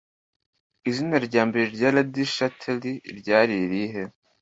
Izina 0.89 1.15
rya 1.27 1.41
mbere 1.47 1.65
rya 1.75 1.89
Lady 1.95 2.23
Chatterly 2.35 2.93
ryari 3.19 3.53
irihe? 3.65 4.03